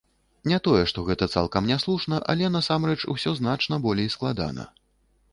[0.51, 4.65] Не тое што гэта цалкам няслушна, але насамрэч усё значна болей складана.